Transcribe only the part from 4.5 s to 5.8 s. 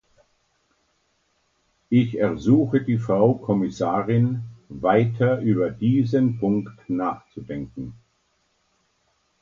weiter über